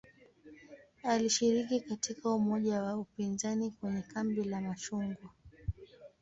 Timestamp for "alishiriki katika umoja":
1.03-2.81